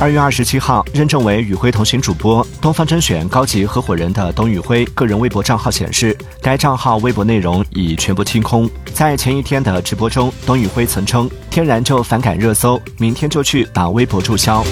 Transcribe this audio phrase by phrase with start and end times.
[0.00, 8.70] 二月二十七号认证为与辉同行主播东方甄选高级合伙人的董宇辉个人微博账号显示该账号微博内容已全部清空。
[8.94, 14.64] 在前一天的直播中董宇辉曾称天然就反感热搜明天就去把微博注销。